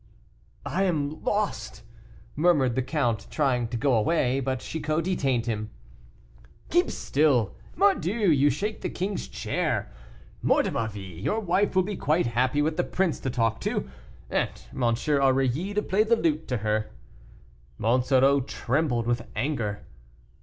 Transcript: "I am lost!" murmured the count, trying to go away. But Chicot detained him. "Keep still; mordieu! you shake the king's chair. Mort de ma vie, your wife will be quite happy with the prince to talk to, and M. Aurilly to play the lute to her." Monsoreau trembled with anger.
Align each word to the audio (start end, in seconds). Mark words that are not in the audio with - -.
"I 0.65 0.85
am 0.85 1.21
lost!" 1.23 1.83
murmured 2.35 2.73
the 2.73 2.81
count, 2.81 3.27
trying 3.29 3.67
to 3.67 3.77
go 3.77 3.93
away. 3.93 4.39
But 4.39 4.61
Chicot 4.61 5.03
detained 5.03 5.45
him. 5.45 5.69
"Keep 6.71 6.89
still; 6.89 7.53
mordieu! 7.75 8.31
you 8.31 8.49
shake 8.49 8.81
the 8.81 8.89
king's 8.89 9.27
chair. 9.27 9.91
Mort 10.41 10.65
de 10.65 10.71
ma 10.71 10.87
vie, 10.87 11.19
your 11.21 11.39
wife 11.39 11.75
will 11.75 11.83
be 11.83 11.97
quite 11.97 12.25
happy 12.25 12.63
with 12.63 12.77
the 12.77 12.83
prince 12.83 13.19
to 13.19 13.29
talk 13.29 13.61
to, 13.61 13.91
and 14.31 14.49
M. 14.73 14.81
Aurilly 15.21 15.75
to 15.75 15.83
play 15.83 16.01
the 16.03 16.15
lute 16.15 16.47
to 16.47 16.57
her." 16.65 16.89
Monsoreau 17.77 18.39
trembled 18.41 19.05
with 19.05 19.27
anger. 19.35 19.85